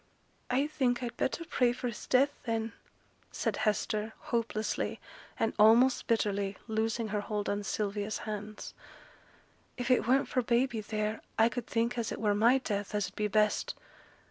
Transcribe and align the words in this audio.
'I 0.49 0.65
think 0.65 1.03
I'd 1.03 1.15
better 1.15 1.45
pray 1.45 1.71
for 1.73 1.85
his 1.87 2.07
death, 2.07 2.39
then,' 2.47 2.73
said 3.31 3.57
Hester, 3.57 4.13
hopelessly, 4.17 4.99
and 5.39 5.53
almost 5.59 6.07
bitterly, 6.07 6.57
loosing 6.67 7.09
her 7.09 7.21
hold 7.21 7.47
of 7.47 7.63
Sylvia's 7.67 8.17
hands. 8.25 8.73
'If 9.77 9.91
it 9.91 10.07
weren't 10.07 10.27
for 10.27 10.41
baby 10.41 10.81
theere, 10.81 11.21
I 11.37 11.49
could 11.49 11.67
think 11.67 11.99
as 11.99 12.11
it 12.11 12.19
were 12.19 12.33
my 12.33 12.57
death 12.57 12.95
as 12.95 13.09
'ud 13.09 13.15
be 13.15 13.27
best. 13.27 13.75